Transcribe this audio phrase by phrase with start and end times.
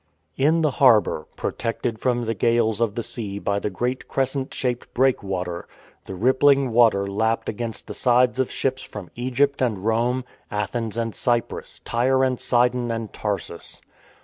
[0.35, 4.91] In the harbour, protected from the gales of the sea by the great crescent shaped
[4.95, 5.67] breakwater,
[6.07, 9.61] the rippling THE TWO ESCAPES 97 water lapped against the sides of ships from Egypt
[9.61, 13.79] and Rome, Athens and Cyprus, Tyre and Sidon and Tarsus.